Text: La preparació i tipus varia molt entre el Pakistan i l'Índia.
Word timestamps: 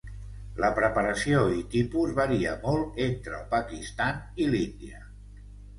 La 0.63 0.69
preparació 0.79 1.43
i 1.57 1.61
tipus 1.75 2.15
varia 2.21 2.57
molt 2.67 2.99
entre 3.09 3.39
el 3.43 3.47
Pakistan 3.55 4.27
i 4.47 4.53
l'Índia. 4.57 5.07